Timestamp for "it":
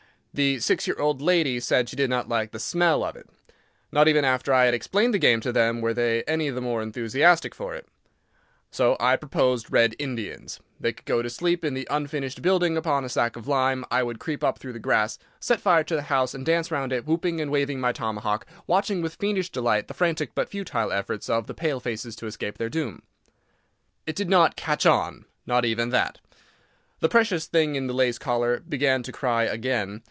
3.17-3.29, 7.75-7.85, 16.93-17.05, 24.07-24.15